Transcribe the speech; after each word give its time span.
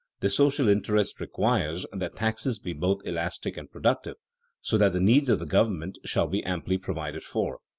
The 0.21 0.31
social 0.31 0.67
interest 0.67 1.21
requires 1.21 1.85
that 1.93 2.15
taxes 2.15 2.57
be 2.57 2.73
both 2.73 3.05
elastic 3.05 3.55
and 3.55 3.69
productive, 3.69 4.15
so 4.59 4.75
that 4.79 4.93
the 4.93 4.99
needs 4.99 5.29
of 5.29 5.37
the 5.37 5.45
government 5.45 5.99
shall 6.05 6.25
be 6.25 6.43
amply 6.43 6.79
provided 6.79 7.23
for. 7.23 7.59